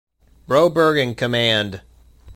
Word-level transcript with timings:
Broberg 0.47 0.97
in 0.99 1.13
command. 1.13 1.81